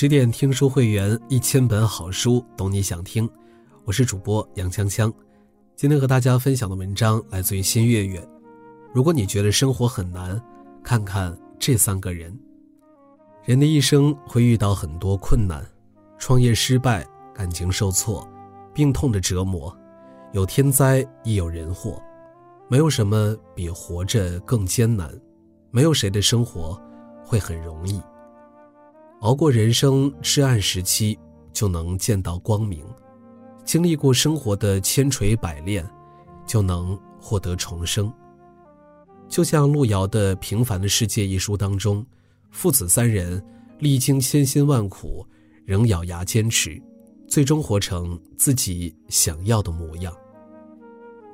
[0.00, 3.28] 十点听书会员，一千本好书，懂你想听。
[3.84, 5.12] 我是主播杨锵锵，
[5.76, 8.26] 今天和大家分享的文章来自于新月月。
[8.94, 10.42] 如果你觉得生活很难，
[10.82, 12.34] 看看这三个人。
[13.44, 15.62] 人的一生会遇到很多困难，
[16.16, 18.26] 创业失败，感情受挫，
[18.72, 19.70] 病痛的折磨，
[20.32, 22.00] 有天灾亦有人祸。
[22.70, 25.10] 没有什么比活着更艰难，
[25.70, 26.80] 没有谁的生活
[27.22, 28.00] 会很容易。
[29.20, 31.18] 熬过人生至暗时期，
[31.52, 32.82] 就能见到光明；
[33.64, 35.86] 经历过生活的千锤百炼，
[36.46, 38.10] 就能获得重生。
[39.28, 42.04] 就像路遥的《平凡的世界》一书当中，
[42.50, 43.42] 父子三人
[43.78, 45.24] 历经千辛万苦，
[45.66, 46.80] 仍咬牙坚持，
[47.28, 50.10] 最终活成自己想要的模样。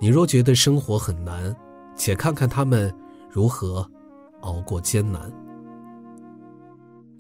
[0.01, 1.55] 你若觉得生活很难，
[1.95, 2.93] 且看看他们
[3.31, 3.89] 如何
[4.41, 5.33] 熬过艰难。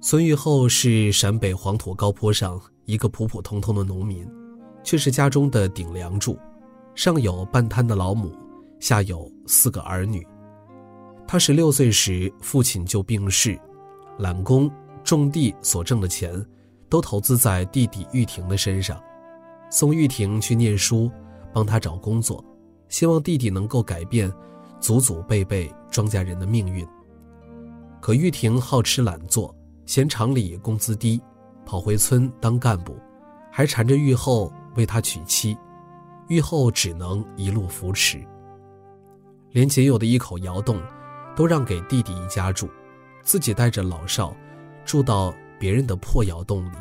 [0.08, 4.24] 孙玉厚是陕北黄土高坡上一个普普通通的农民，
[4.84, 6.38] 却是家中的顶梁柱，
[6.94, 8.30] 上有半瘫的老母，
[8.78, 10.24] 下有四个儿女。
[11.27, 13.58] 他十六岁时，父亲就病逝，
[14.16, 14.70] 揽工
[15.02, 16.32] 种地所挣的钱，
[16.88, 19.02] 都投资在弟弟玉婷的身上，
[19.72, 21.10] 送玉婷去念书，
[21.52, 22.44] 帮他找工作，
[22.88, 24.32] 希望弟弟能够改变
[24.78, 26.86] 祖祖辈辈庄稼人的命运。
[28.00, 29.52] 可玉婷好吃懒做。
[29.87, 31.23] 嫌厂里工资低，
[31.65, 32.98] 跑回村当干部，
[33.53, 35.56] 还缠着玉厚为他娶妻，
[36.27, 38.20] 玉厚只能一路扶持。
[39.53, 40.83] 连仅有的一口窑洞，
[41.37, 42.69] 都让给弟弟一家住，
[43.23, 44.37] 自己带着老少，
[44.84, 46.77] 住到别人的破窑洞里。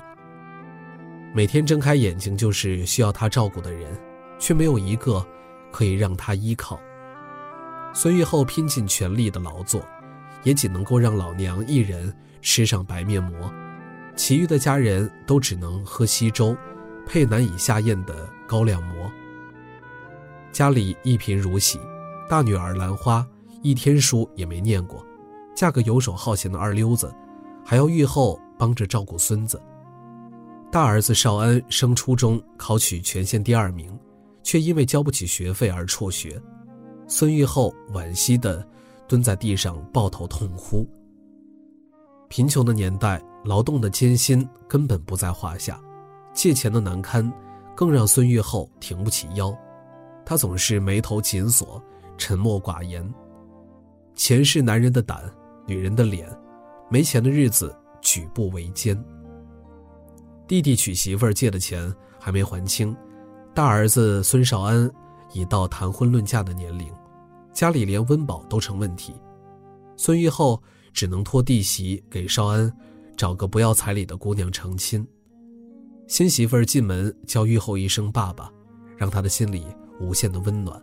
[1.32, 3.96] 每天睁开眼睛就是需要他照顾的人，
[4.40, 5.24] 却没有一个
[5.72, 6.80] 可以让他依靠。
[7.94, 9.80] 孙玉厚拼尽全力的劳作，
[10.42, 12.12] 也仅能够让老娘一人。
[12.46, 13.52] 吃上白面馍，
[14.16, 16.56] 其余的家人都只能喝稀粥，
[17.04, 19.12] 配难以下咽的高粱馍。
[20.52, 21.80] 家里一贫如洗，
[22.30, 23.28] 大女儿兰花
[23.64, 25.04] 一天书也没念过，
[25.56, 27.12] 嫁个游手好闲的二流子，
[27.66, 29.60] 还要玉后帮着照顾孙子。
[30.72, 34.00] 大儿子少安升初中，考取全县第二名，
[34.44, 36.40] 却因为交不起学费而辍学。
[37.08, 38.64] 孙玉厚惋惜地
[39.08, 40.88] 蹲在地上抱头痛哭。
[42.28, 45.80] 贫穷的年代，劳动的艰辛根本不在话下，
[46.34, 47.32] 借钱的难堪，
[47.76, 49.56] 更让孙玉厚挺不起腰。
[50.26, 51.82] 他总是眉头紧锁，
[52.18, 53.08] 沉默寡言。
[54.16, 55.24] 钱是男人的胆，
[55.68, 56.28] 女人的脸，
[56.90, 59.02] 没钱的日子举步维艰。
[60.48, 62.96] 弟弟娶媳妇儿借的钱还没还清，
[63.54, 64.90] 大儿子孙少安
[65.32, 66.92] 已到谈婚论嫁的年龄，
[67.54, 69.14] 家里连温饱都成问题。
[69.96, 70.60] 孙玉厚。
[70.96, 72.72] 只能托弟媳给少安
[73.16, 75.06] 找个不要彩礼的姑娘成亲。
[76.08, 78.50] 新媳妇儿进门叫玉厚一声爸爸，
[78.96, 79.66] 让他的心里
[80.00, 80.82] 无限的温暖。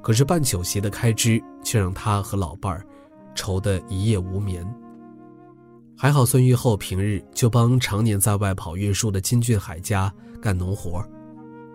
[0.00, 2.86] 可是办酒席的开支却让他和老伴儿
[3.34, 4.66] 愁得一夜无眠。
[5.96, 11.04] 还好孙玉厚平日就帮常年在外跑运输的金俊海家干农活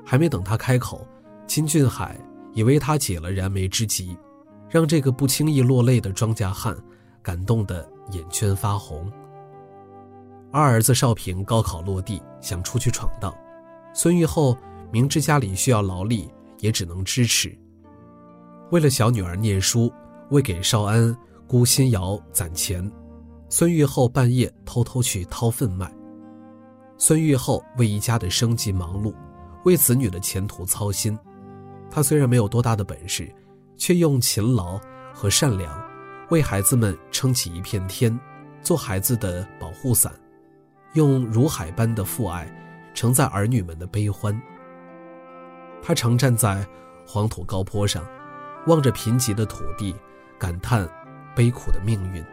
[0.03, 1.05] 还没等他开口，
[1.45, 2.17] 金俊海
[2.53, 4.17] 已为他解了燃眉之急，
[4.69, 6.75] 让这个不轻易落泪的庄稼汉。
[7.23, 9.11] 感动的眼圈发红。
[10.51, 13.33] 二儿子少平高考落地，想出去闯荡，
[13.93, 14.55] 孙玉厚
[14.91, 16.29] 明知家里需要劳力，
[16.59, 17.57] 也只能支持。
[18.69, 19.91] 为了小女儿念书，
[20.29, 21.15] 为给少安
[21.47, 22.91] 姑新窑攒钱，
[23.49, 25.91] 孙玉厚半夜偷偷去掏粪卖。
[26.97, 29.13] 孙玉厚为一家的生计忙碌，
[29.65, 31.17] 为子女的前途操心。
[31.89, 33.33] 他虽然没有多大的本事，
[33.77, 34.79] 却用勤劳
[35.13, 35.92] 和善良。
[36.33, 38.19] 为孩子们撑起一片天，
[38.63, 40.11] 做孩子的保护伞，
[40.93, 42.51] 用如海般的父爱
[42.95, 44.41] 承载儿女们的悲欢。
[45.79, 46.67] 他常站在
[47.05, 48.03] 黄土高坡上，
[48.65, 49.95] 望着贫瘠的土地，
[50.39, 50.89] 感叹
[51.35, 52.25] 悲苦的命运。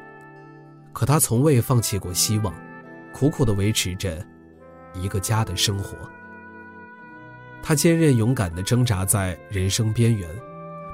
[0.94, 2.54] 可他从未放弃过希望，
[3.12, 4.24] 苦苦地维持着
[4.94, 5.94] 一个家的生活。
[7.62, 10.26] 他坚韧勇敢地挣扎在人生边缘，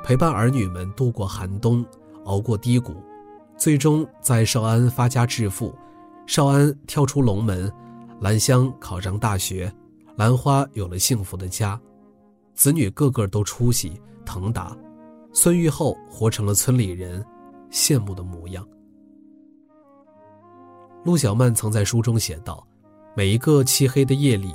[0.02, 1.86] 陪伴儿女们度过寒冬。
[2.26, 2.94] 熬过低谷，
[3.56, 5.74] 最终在少安发家致富，
[6.26, 7.72] 少安跳出龙门，
[8.20, 9.72] 兰香考上大学，
[10.16, 11.80] 兰花有了幸福的家，
[12.54, 14.76] 子女个个都出息腾达，
[15.32, 17.24] 孙玉厚活成了村里人
[17.70, 18.66] 羡慕的模样。
[21.04, 22.66] 陆小曼曾在书中写道
[23.14, 24.52] ：“每一个漆黑的夜里，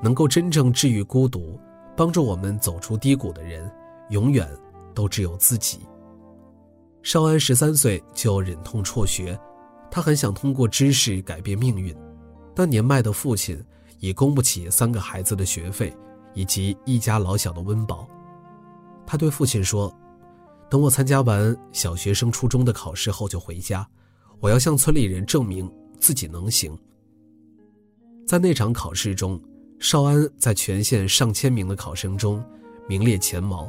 [0.00, 1.60] 能够真正治愈孤独，
[1.94, 3.70] 帮助我们走出低谷的人，
[4.08, 4.48] 永远
[4.94, 5.80] 都只有自己。”
[7.02, 9.38] 少安十三岁就忍痛辍学，
[9.90, 11.96] 他很想通过知识改变命运，
[12.54, 13.58] 但年迈的父亲
[14.00, 15.96] 已供不起三个孩子的学费
[16.34, 18.06] 以及一家老小的温饱。
[19.06, 19.92] 他对父亲说
[20.70, 23.86] ：“等我参加完小学升初中的考试后就回家，
[24.38, 26.78] 我要向村里人证明自己能行。”
[28.28, 29.40] 在那场考试中，
[29.80, 32.44] 少安在全县上千名的考生中
[32.86, 33.68] 名列前茅，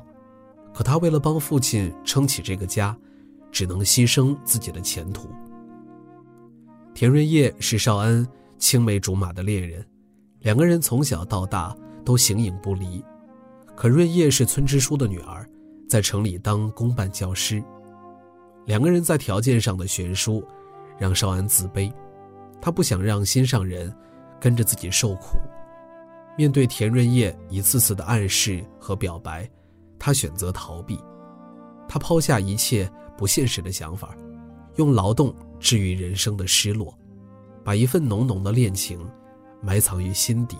[0.73, 2.95] 可他为了帮父亲撑起这个家，
[3.51, 5.29] 只能牺牲自己的前途。
[6.93, 8.27] 田润叶是少安
[8.57, 9.85] 青梅竹马的恋人，
[10.39, 13.03] 两个人从小到大都形影不离。
[13.75, 15.47] 可润叶是村支书的女儿，
[15.89, 17.63] 在城里当公办教师，
[18.65, 20.43] 两个人在条件上的悬殊，
[20.97, 21.91] 让少安自卑。
[22.61, 23.91] 他不想让心上人
[24.39, 25.39] 跟着自己受苦。
[26.37, 29.49] 面对田润叶一次次的暗示和表白，
[29.97, 30.99] 他选择逃避。
[31.87, 34.15] 他抛下一切不现实的想法，
[34.75, 36.97] 用劳动治愈人生的失落，
[37.63, 38.99] 把一份浓浓的恋情
[39.61, 40.57] 埋藏于心底。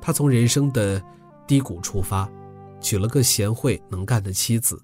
[0.00, 1.02] 他从人生的。
[1.48, 2.30] 低谷出发，
[2.78, 4.78] 娶了个贤惠能干的妻子，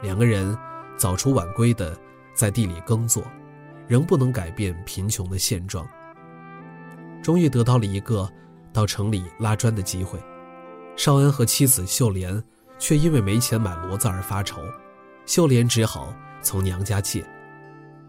[0.00, 0.56] 两个人
[0.96, 1.94] 早出晚归的
[2.32, 3.22] 在地里耕作，
[3.86, 5.86] 仍不能改变贫穷的现状。
[7.22, 8.26] 终于得到了一个
[8.72, 10.18] 到城里拉砖的机会，
[10.96, 12.42] 少恩和妻子秀莲
[12.78, 14.62] 却因为没钱买骡子而发愁，
[15.34, 17.24] 秀莲只好从娘家借。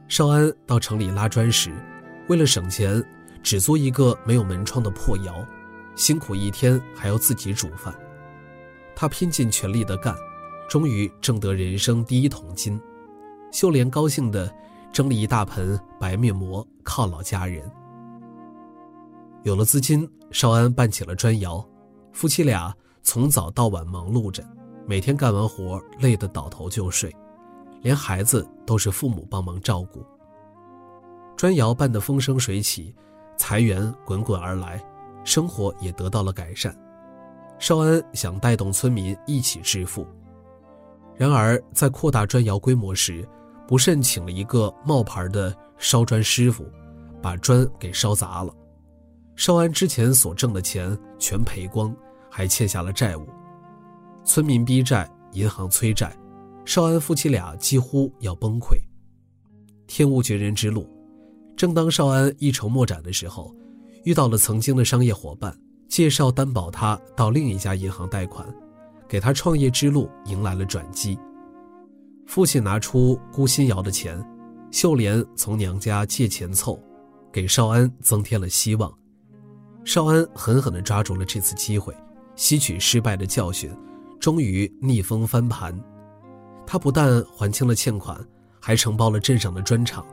[0.09, 1.71] 少安到城里拉砖时，
[2.27, 3.01] 为了省钱，
[3.41, 5.33] 只租一个没有门窗的破窑。
[5.95, 7.95] 辛苦一天还要自己煮饭，
[8.93, 10.13] 他拼尽全力的干，
[10.67, 12.77] 终于挣得人生第一桶金。
[13.53, 14.53] 秀莲高兴的
[14.91, 17.63] 蒸了一大盆白面馍犒劳家人。
[19.43, 21.65] 有了资金，少安办起了砖窑，
[22.11, 24.43] 夫妻俩从早到晚忙碌着，
[24.85, 27.13] 每天干完活累得倒头就睡，
[27.81, 30.05] 连孩子都是父母帮忙照顾。
[31.35, 32.93] 砖窑办得风生水起，
[33.37, 34.83] 财源滚滚而来。
[35.25, 36.75] 生活也得到了改善，
[37.57, 40.05] 少安想带动村民一起致富，
[41.15, 43.25] 然而在扩大砖窑规模时，
[43.65, 46.65] 不慎请了一个冒牌的烧砖师傅，
[47.21, 48.53] 把砖给烧砸了。
[49.37, 51.95] 少安之前所挣的钱全赔光，
[52.29, 53.25] 还欠下了债务，
[54.25, 56.15] 村民逼债，银行催债，
[56.65, 58.77] 少安夫妻俩几乎要崩溃。
[59.87, 60.89] 天无绝人之路，
[61.55, 63.53] 正当少安一筹莫展的时候。
[64.03, 68.45] 遇到了曾经的商业伙伴，介绍担保他到另一家银行贷款，
[69.07, 71.17] 给他创业之路迎来了转机。
[72.25, 74.21] 父亲拿出孤新窑的钱，
[74.71, 76.77] 秀莲从娘家借钱凑，
[77.31, 78.93] 给少安增添了希望。
[79.85, 81.95] 少安狠狠地抓住了这次机会，
[82.35, 83.71] 吸取失败的教训，
[84.23, 85.77] 终于逆风翻盘。
[86.65, 88.17] 他不但还清了欠款，
[88.57, 90.05] 还承包了镇上的砖厂，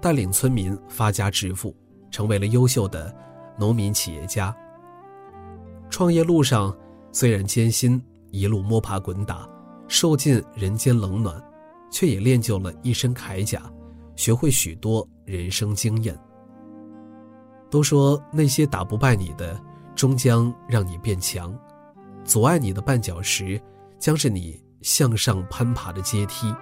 [0.00, 1.72] 带领村民发家致富，
[2.10, 3.14] 成为了优秀的。
[3.56, 4.52] 农民企业家，
[5.90, 6.76] 创业路上
[7.12, 9.48] 虽然艰辛，一路摸爬滚打，
[9.86, 11.40] 受尽人间冷暖，
[11.88, 13.62] 却也练就了一身铠甲，
[14.16, 16.18] 学会许多人生经验。
[17.70, 19.56] 都说那些打不败你的，
[19.94, 21.52] 终将让你变强；
[22.24, 23.60] 阻碍你的绊脚石，
[23.98, 26.54] 将是你向上攀爬的阶梯。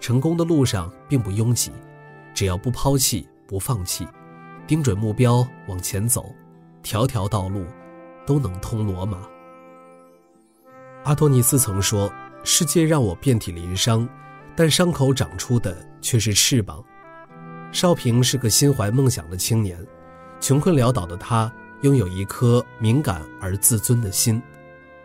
[0.00, 1.72] 成功的路上并不拥挤，
[2.34, 4.06] 只要不抛弃，不放弃。
[4.66, 6.34] 盯准目标往前走，
[6.82, 7.64] 条条道路
[8.26, 9.18] 都能通罗马。
[11.04, 12.10] 阿托尼斯曾说
[12.44, 14.08] ：“世界让我遍体鳞伤，
[14.56, 16.82] 但伤口长出的却是翅膀。”
[17.72, 19.78] 少平是个心怀梦想的青年，
[20.40, 21.52] 穷困潦倒的他
[21.84, 24.42] 拥有一颗敏感而自尊的心，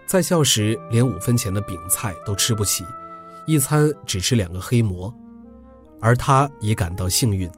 [0.06, 2.86] 在校时连五分钱的饼菜都吃不起，
[3.46, 5.14] 一餐只吃两个黑馍，
[6.00, 7.52] 而他也感到幸运。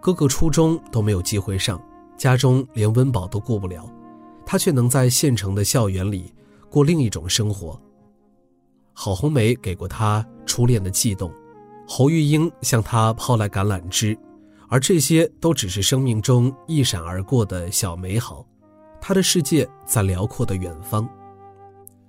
[0.00, 1.78] 哥哥初中都没有机会上，
[2.16, 3.86] 家中连温饱都顾不了，
[4.46, 6.32] 他却能在县城的校园里
[6.70, 7.78] 过另一种生活。
[8.94, 11.30] 郝红梅给过他初恋的悸动，
[11.86, 14.16] 侯玉英向他抛来橄榄枝，
[14.68, 18.42] 而这些都只是生命中一闪而过的小美好。
[19.04, 21.06] 他的世界在辽阔的远方。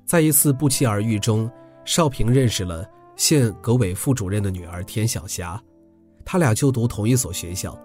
[0.05, 1.50] 在一次不期而遇中，
[1.85, 5.59] 少平认识了县革委副主任的女儿田晓霞。
[6.23, 7.75] 他俩就读同一所学校，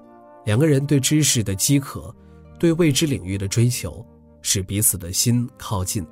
[0.45, 2.15] 两个人对知识的饥渴，
[2.59, 4.05] 对未知领域的追求，
[4.43, 6.07] 使彼此的心靠近。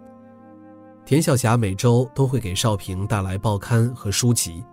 [1.05, 4.65] 田晓霞每周都会给少平带来报刊和书籍，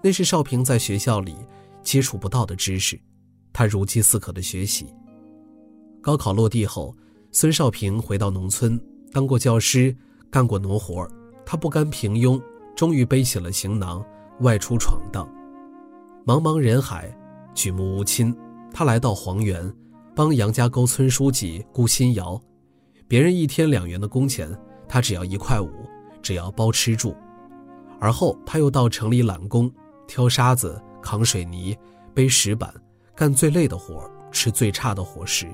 [0.00, 1.34] 那是少平在学校里
[1.82, 2.98] 接触不到的知识，
[3.52, 4.86] 他如饥似渴的学习。
[6.00, 6.94] 高考落地后，
[7.36, 9.92] 孙少平回到农村，当过教师，
[10.30, 11.04] 干过农活，
[11.44, 12.40] 他不甘平庸，
[12.76, 14.02] 终于背起了行囊，
[14.38, 15.28] 外出闯荡。
[16.24, 17.12] 茫茫人海，
[17.52, 18.32] 举目无亲。
[18.72, 19.68] 他来到黄原，
[20.14, 22.40] 帮杨家沟村书记顾新尧，
[23.08, 24.48] 别人一天两元的工钱，
[24.88, 25.68] 他只要一块五，
[26.22, 27.16] 只要包吃住。
[27.98, 29.68] 而后他又到城里揽工，
[30.06, 31.76] 挑沙子、扛水泥、
[32.14, 32.72] 背石板，
[33.12, 35.48] 干最累的活，吃最差的伙食，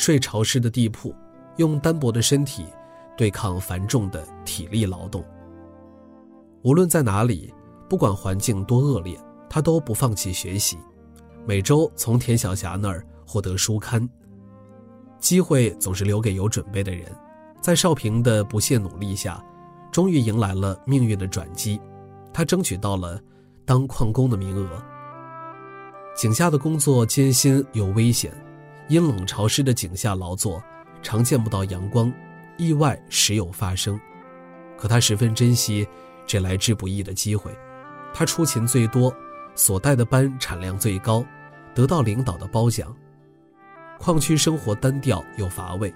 [0.00, 1.14] 睡潮湿的地铺，
[1.58, 2.64] 用单薄的身体
[3.18, 5.22] 对抗繁重的体力劳动。
[6.62, 7.52] 无论在哪里，
[7.86, 10.78] 不管环境多恶劣，他都不放弃学习。
[11.46, 14.08] 每周从田晓霞那儿获得书刊。
[15.18, 17.04] 机会总是留给有准备的人，
[17.60, 19.44] 在少平的不懈努力下，
[19.92, 21.78] 终于迎来了命运的转机，
[22.32, 23.20] 他争取到了
[23.66, 24.82] 当矿工的名额。
[26.16, 28.32] 井下的工作艰辛又危险，
[28.90, 30.60] 阴冷潮湿的井下劳作，
[31.00, 32.12] 常见不到阳光，
[32.56, 33.98] 意外时有发生。
[34.76, 35.86] 可他十分珍惜
[36.26, 37.56] 这来之不易的机会，
[38.12, 39.14] 他出勤最多。
[39.56, 41.24] 所带的班产量最高，
[41.74, 42.96] 得到领导的褒奖。
[43.98, 45.92] 矿区生活单调又乏味，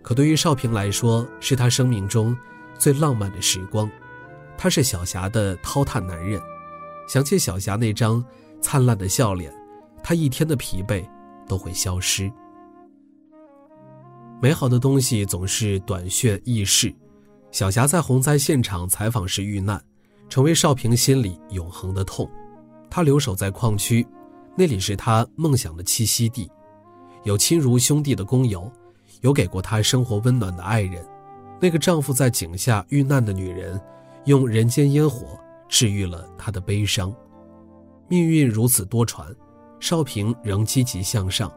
[0.00, 2.36] 可对于少平来说，是他生命中
[2.78, 3.90] 最浪漫的时光。
[4.56, 6.40] 他是小霞的掏炭男人，
[7.08, 8.24] 想起小霞那张
[8.60, 9.52] 灿烂的笑脸，
[10.02, 11.04] 他一天的疲惫
[11.50, 12.30] 都会消失。
[14.40, 16.94] 美好的东西总是短炫易逝，
[17.50, 19.82] 小霞在洪灾现场采访时遇难，
[20.28, 22.30] 成为少平心里永恒的痛。
[22.88, 24.06] 他留守在矿区，
[24.56, 26.48] 那里是他梦想的栖息地，
[27.24, 28.70] 有亲如兄弟的工友，
[29.22, 31.04] 有给过他生活温暖的爱人。
[31.60, 33.78] 那个丈夫在井下遇难的女人，
[34.26, 35.38] 用人间烟火
[35.68, 37.12] 治愈了他的悲伤。
[38.08, 39.34] 命运如此多舛，
[39.80, 41.52] 少平仍积极向上，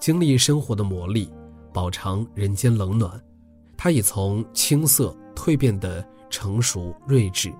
[0.00, 1.30] 经历生活的磨砺，
[1.72, 3.22] 饱尝人间冷暖。
[3.76, 7.54] 他已从青涩蜕变的成熟睿智，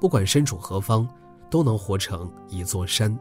[0.00, 1.08] 不管身处何方。
[1.52, 3.14] 都能活成一座山。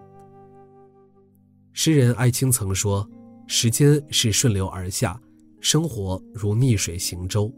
[1.74, 3.06] 诗人艾青曾说
[3.46, 5.20] ：“时间是顺流而下，
[5.60, 7.52] 生活如逆水行舟。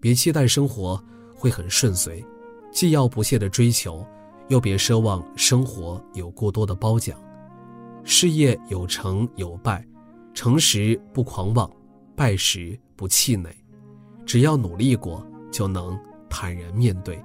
[0.00, 1.02] 别期待生活
[1.34, 2.24] 会很顺遂，
[2.70, 4.06] 既要不懈的追求，
[4.46, 7.20] 又别奢望生活有过多的褒奖。
[8.04, 9.84] 事业有成有败，
[10.34, 11.70] 成时不狂妄，
[12.16, 13.54] 败时不气馁。
[14.26, 17.22] 只要努力过，就能坦然面对。”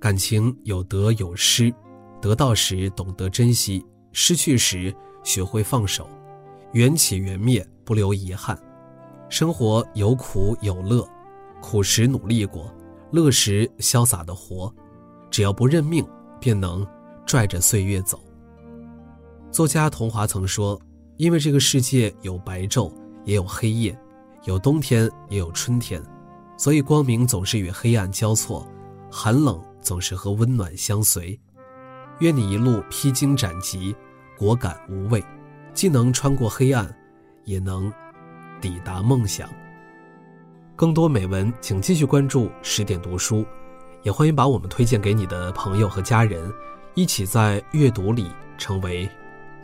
[0.00, 1.72] 感情有得有失，
[2.20, 6.08] 得到时懂得珍惜，失去时学会放手，
[6.72, 8.58] 缘起缘灭不留遗憾。
[9.28, 11.08] 生活有苦有乐，
[11.60, 12.74] 苦时努力过，
[13.12, 14.74] 乐时潇洒的活，
[15.30, 16.04] 只要不认命，
[16.40, 16.86] 便能
[17.24, 18.20] 拽着岁月走。
[19.52, 20.80] 作家桐华曾说
[21.18, 22.90] ：“因为这个世界有白昼，
[23.24, 23.96] 也有黑夜，
[24.44, 26.02] 有冬天，也有春天，
[26.56, 28.66] 所以光明总是与黑暗交错，
[29.10, 31.36] 寒冷。”总是和温暖相随，
[32.20, 33.92] 愿你一路披荆斩棘，
[34.38, 35.20] 果敢无畏，
[35.74, 36.88] 既能穿过黑暗，
[37.44, 37.92] 也能
[38.60, 39.50] 抵达梦想。
[40.76, 43.44] 更多美文，请继续关注十点读书，
[44.04, 46.48] 也欢迎把我们推荐给你的朋友和家人，
[46.94, 49.10] 一起在阅读里成为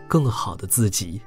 [0.08, 1.20] 更好的自己。